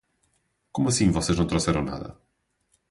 Como 0.73 0.89
assim 0.89 1.11
vocês 1.11 1.37
não 1.37 1.45
trouxeram 1.45 1.83
nada? 1.83 2.17